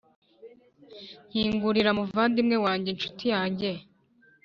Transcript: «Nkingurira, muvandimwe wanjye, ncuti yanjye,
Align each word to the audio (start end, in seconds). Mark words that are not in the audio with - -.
«Nkingurira, 1.29 1.89
muvandimwe 1.97 2.57
wanjye, 2.65 2.89
ncuti 2.95 3.25
yanjye, 3.33 3.69